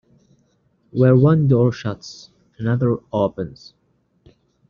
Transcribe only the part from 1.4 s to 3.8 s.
door shuts, another opens.